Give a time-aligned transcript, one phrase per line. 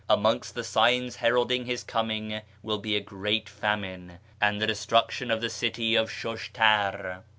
[0.09, 5.41] Amongst the signs heralding his coming will be a great famine, and the destruction of
[5.41, 7.23] the city of Shush tar.